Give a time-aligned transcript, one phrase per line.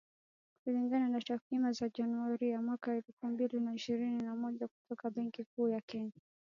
[0.63, 5.67] Kulingana na takwimu za Januari mwaka elfu mbili na ishirini na mbili kutoka Benki Kuu
[5.67, 6.17] ya Uganda